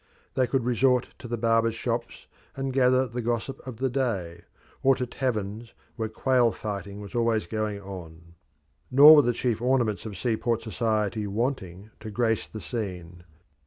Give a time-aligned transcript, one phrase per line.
[0.33, 4.45] They could resort to the barbers' shops and gather the gossip of the day,
[4.81, 8.33] or to taverns where quail fighting was always going on.
[8.89, 13.25] Nor were the chief ornaments of sea port society wanting to grace the scene.